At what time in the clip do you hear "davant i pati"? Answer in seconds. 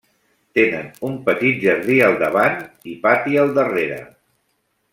2.23-3.39